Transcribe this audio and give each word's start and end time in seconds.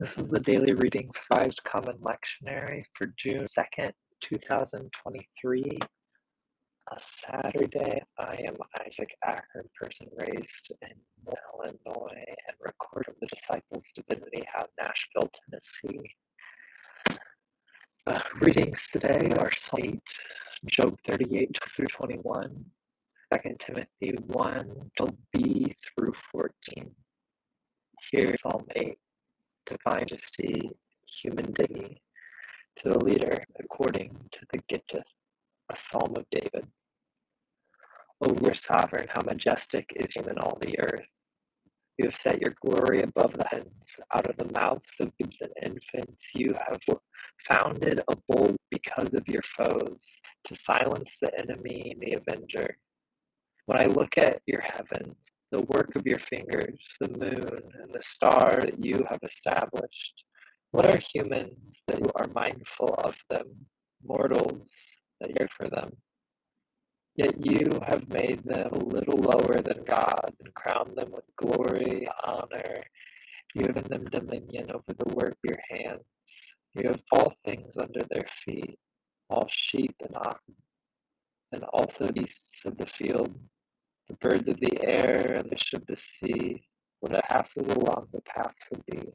This 0.00 0.18
is 0.18 0.28
the 0.28 0.40
daily 0.40 0.74
reading 0.74 1.08
for 1.12 1.22
Revised 1.36 1.62
Common 1.62 1.96
Lectionary 1.98 2.82
for 2.94 3.06
June 3.16 3.46
2nd, 3.46 3.92
2023, 4.20 5.78
a 6.90 6.98
Saturday. 6.98 8.02
I 8.18 8.34
am 8.44 8.56
Isaac 8.84 9.14
Akron, 9.24 9.68
person 9.80 10.08
raised 10.16 10.72
in 10.82 10.96
Illinois 11.28 12.24
and 12.26 12.56
recorded 12.60 13.10
of 13.10 13.20
the 13.20 13.28
Disciples 13.28 13.86
Divinity 13.94 14.42
House, 14.52 14.66
Nashville, 14.80 15.30
Tennessee. 15.48 16.00
Uh, 18.08 18.20
readings 18.40 18.88
today 18.92 19.30
are 19.38 19.52
Psalm 19.52 19.80
8, 19.84 20.00
Job 20.66 20.98
38 21.06 21.56
through 21.70 21.86
21, 21.86 22.64
2 23.32 23.56
Timothy 23.60 24.18
1, 24.26 24.90
Job 24.98 25.16
B 25.32 25.72
through 25.96 26.14
14. 26.32 26.90
Here's 28.10 28.40
Psalm 28.40 28.66
8 28.74 28.98
to 29.66 29.78
majesty, 29.86 30.70
human 31.06 31.52
dignity, 31.52 32.00
to 32.76 32.88
the 32.90 33.04
leader 33.04 33.44
according 33.58 34.16
to 34.32 34.40
the 34.52 34.58
Gittith, 34.68 35.02
a 35.70 35.76
psalm 35.76 36.14
of 36.16 36.24
David. 36.30 36.66
O 38.20 38.28
Lord 38.28 38.56
sovereign, 38.56 39.08
how 39.08 39.22
majestic 39.22 39.92
is 39.96 40.14
you 40.16 40.22
in 40.22 40.38
all 40.38 40.58
the 40.60 40.78
earth. 40.78 41.06
You 41.98 42.06
have 42.06 42.16
set 42.16 42.40
your 42.40 42.54
glory 42.60 43.02
above 43.02 43.34
the 43.34 43.46
heavens. 43.48 44.00
Out 44.14 44.28
of 44.28 44.36
the 44.36 44.52
mouths 44.52 44.98
of 44.98 45.12
babes 45.18 45.42
and 45.42 45.52
infants, 45.62 46.34
you 46.34 46.54
have 46.66 46.80
founded 47.48 48.00
a 48.08 48.16
bowl 48.28 48.56
because 48.70 49.14
of 49.14 49.28
your 49.28 49.42
foes, 49.42 50.20
to 50.44 50.54
silence 50.54 51.18
the 51.20 51.38
enemy 51.38 51.92
and 51.92 52.00
the 52.00 52.14
avenger. 52.14 52.78
When 53.66 53.78
I 53.78 53.86
look 53.86 54.18
at 54.18 54.42
your 54.46 54.60
heavens, 54.60 55.16
the 55.54 55.66
work 55.68 55.94
of 55.94 56.04
your 56.04 56.18
fingers, 56.18 56.80
the 57.00 57.08
moon 57.08 57.62
and 57.80 57.92
the 57.92 58.02
star 58.02 58.58
that 58.60 58.84
you 58.84 59.06
have 59.08 59.20
established. 59.22 60.24
What 60.72 60.92
are 60.92 60.98
humans 60.98 61.80
that 61.86 62.00
you 62.00 62.10
are 62.16 62.26
mindful 62.34 62.92
of 63.04 63.16
them, 63.30 63.46
mortals 64.04 64.68
that 65.20 65.36
care 65.36 65.48
for 65.56 65.68
them? 65.68 65.92
Yet 67.14 67.34
you 67.46 67.78
have 67.86 68.08
made 68.08 68.42
them 68.42 68.72
a 68.72 68.84
little 68.84 69.16
lower 69.16 69.60
than 69.62 69.84
God 69.84 70.32
and 70.40 70.52
crowned 70.54 70.96
them 70.96 71.12
with 71.12 71.36
glory, 71.36 72.08
honor. 72.26 72.82
You 73.54 73.66
have 73.66 73.74
given 73.76 73.84
them 73.88 74.04
dominion 74.06 74.72
over 74.74 74.92
the 74.98 75.14
work 75.14 75.34
of 75.34 75.50
your 75.50 75.62
hands. 75.70 76.02
You 76.74 76.88
have 76.88 77.02
all 77.12 77.32
things 77.44 77.78
under 77.78 78.00
their 78.10 78.26
feet, 78.44 78.76
all 79.30 79.46
sheep 79.48 79.94
and 80.04 80.16
oxen, 80.16 80.56
and 81.52 81.62
also 81.72 82.10
beasts 82.10 82.64
of 82.66 82.76
the 82.76 82.86
field 82.86 83.38
the 84.08 84.16
birds 84.16 84.48
of 84.48 84.60
the 84.60 84.84
air 84.84 85.34
and 85.38 85.50
the 85.50 85.56
fish 85.56 85.72
of 85.72 85.86
the 85.86 85.96
sea, 85.96 86.62
when 87.00 87.14
it 87.14 87.24
passes 87.24 87.68
along 87.68 88.08
the 88.12 88.20
paths 88.22 88.70
of 88.72 88.80
thee. 88.88 89.12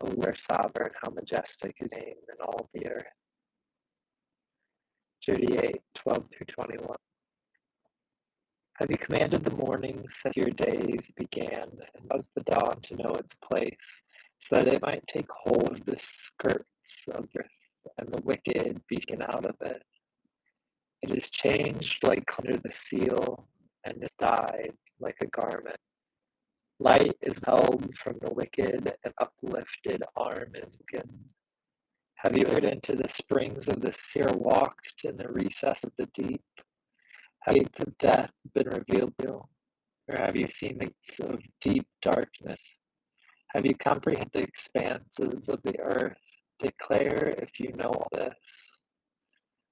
O 0.00 0.08
Lord 0.16 0.38
sovereign, 0.38 0.90
how 1.02 1.10
majestic 1.12 1.76
is 1.80 1.92
name 1.92 2.14
in 2.28 2.44
all 2.44 2.68
the 2.74 2.86
earth. 2.86 3.04
38, 5.26 5.80
12 5.94 6.24
through 6.30 6.46
21. 6.46 6.96
Have 8.74 8.90
you 8.90 8.96
commanded 8.96 9.44
the 9.44 9.56
morning 9.56 10.04
since 10.10 10.36
your 10.36 10.50
days 10.50 11.12
began, 11.16 11.68
and 11.94 12.10
caused 12.10 12.32
the 12.34 12.42
dawn 12.42 12.80
to 12.82 12.96
know 12.96 13.12
its 13.14 13.34
place, 13.34 14.02
so 14.38 14.56
that 14.56 14.66
it 14.66 14.82
might 14.82 15.06
take 15.06 15.30
hold 15.30 15.78
of 15.78 15.84
the 15.84 15.96
skirts 15.98 17.06
of 17.12 17.28
earth, 17.38 17.46
and 17.98 18.08
the 18.12 18.22
wicked 18.22 18.80
beacon 18.88 19.22
out 19.22 19.46
of 19.46 19.54
it? 19.60 19.82
It 21.02 21.10
is 21.10 21.30
changed 21.30 22.02
like 22.02 22.28
under 22.38 22.56
the 22.56 22.70
seal, 22.72 23.46
and 23.84 24.02
is 24.02 24.10
dyed 24.18 24.72
like 25.00 25.16
a 25.20 25.26
garment. 25.26 25.76
Light 26.78 27.16
is 27.22 27.38
held 27.44 27.96
from 27.96 28.18
the 28.20 28.32
wicked, 28.32 28.92
and 29.04 29.14
uplifted 29.20 30.02
arm 30.16 30.52
is 30.54 30.76
good. 30.90 31.08
Have 32.16 32.36
you 32.36 32.44
entered 32.46 32.64
into 32.64 32.96
the 32.96 33.08
springs 33.08 33.68
of 33.68 33.80
the 33.80 33.92
seer 33.92 34.32
walked 34.34 35.04
in 35.04 35.16
the 35.16 35.28
recess 35.28 35.84
of 35.84 35.92
the 35.98 36.06
deep? 36.14 36.42
Have 37.40 37.56
gates 37.56 37.80
of 37.80 37.98
death 37.98 38.30
been 38.54 38.68
revealed 38.68 39.14
to 39.18 39.26
you? 39.26 39.48
Or 40.08 40.16
have 40.18 40.36
you 40.36 40.46
seen 40.48 40.78
the 40.78 40.86
gates 40.86 41.20
of 41.20 41.40
deep 41.60 41.86
darkness? 42.00 42.78
Have 43.54 43.66
you 43.66 43.74
comprehended 43.74 44.30
the 44.32 44.42
expanses 44.42 45.48
of 45.48 45.60
the 45.64 45.78
earth? 45.80 46.16
Declare 46.60 47.34
if 47.38 47.58
you 47.58 47.72
know 47.72 47.90
all 47.90 48.08
this. 48.12 48.34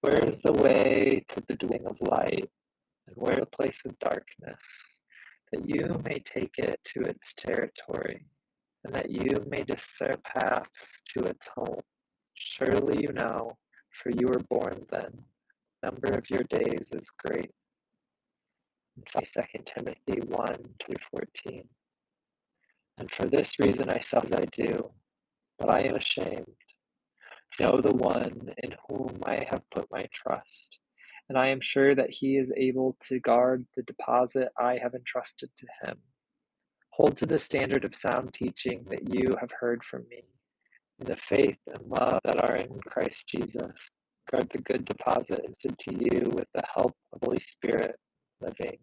Where 0.00 0.24
is 0.26 0.42
the 0.42 0.52
way 0.52 1.24
to 1.28 1.42
the 1.46 1.54
dwelling 1.54 1.86
of 1.86 1.96
light? 2.00 2.50
And 3.10 3.22
where 3.22 3.36
the 3.36 3.46
place 3.46 3.80
of 3.84 3.98
darkness, 3.98 4.60
that 5.52 5.68
you 5.68 6.00
may 6.04 6.20
take 6.20 6.58
it 6.58 6.78
to 6.84 7.00
its 7.00 7.34
territory, 7.34 8.24
and 8.84 8.94
that 8.94 9.10
you 9.10 9.44
may 9.48 9.62
discern 9.64 10.14
paths 10.24 11.02
to 11.08 11.24
its 11.24 11.48
home. 11.54 11.80
Surely 12.34 13.02
you 13.02 13.12
know, 13.12 13.56
for 13.90 14.10
you 14.10 14.28
were 14.28 14.42
born 14.48 14.86
then. 14.90 15.24
Number 15.82 16.12
of 16.12 16.30
your 16.30 16.44
days 16.44 16.92
is 16.92 17.10
great. 17.10 17.50
2 19.06 19.42
Timothy 19.64 20.20
1 20.26 20.56
to 20.80 20.94
14. 21.10 21.64
And 22.98 23.10
for 23.10 23.26
this 23.26 23.58
reason 23.58 23.88
I 23.88 24.00
say 24.00 24.18
as 24.22 24.32
I 24.32 24.44
do, 24.52 24.90
but 25.58 25.70
I 25.70 25.80
am 25.80 25.96
ashamed. 25.96 26.46
Know 27.58 27.80
the 27.80 27.94
one 27.94 28.52
in 28.62 28.74
whom 28.88 29.20
I 29.24 29.44
have 29.50 29.68
put 29.70 29.90
my 29.90 30.06
trust 30.12 30.79
and 31.30 31.38
I 31.38 31.46
am 31.46 31.60
sure 31.60 31.94
that 31.94 32.10
he 32.12 32.36
is 32.38 32.52
able 32.56 32.96
to 33.06 33.20
guard 33.20 33.64
the 33.76 33.84
deposit 33.84 34.48
I 34.58 34.78
have 34.82 34.94
entrusted 34.94 35.50
to 35.58 35.66
him. 35.84 35.98
Hold 36.90 37.16
to 37.18 37.26
the 37.26 37.38
standard 37.38 37.84
of 37.84 37.94
sound 37.94 38.34
teaching 38.34 38.84
that 38.90 39.14
you 39.14 39.36
have 39.40 39.52
heard 39.60 39.84
from 39.84 40.08
me, 40.10 40.24
in 40.98 41.06
the 41.06 41.14
faith 41.14 41.58
and 41.68 41.86
love 41.86 42.18
that 42.24 42.50
are 42.50 42.56
in 42.56 42.80
Christ 42.80 43.28
Jesus. 43.28 43.90
Guard 44.28 44.50
the 44.50 44.58
good 44.58 44.84
deposit 44.84 45.42
instead 45.46 45.78
to 45.78 45.94
you 45.94 46.30
with 46.30 46.48
the 46.52 46.64
help 46.74 46.96
of 47.12 47.20
the 47.20 47.26
Holy 47.26 47.38
Spirit 47.38 47.94
living. 48.40 48.78